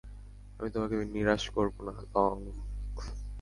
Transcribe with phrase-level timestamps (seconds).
[0.59, 2.45] আমি তোমাকে নিরাশ করব না, লংক্ল।